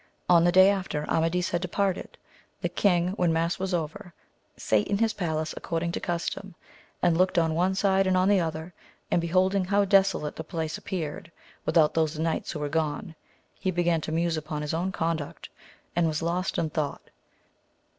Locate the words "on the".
0.27-0.51, 8.17-8.39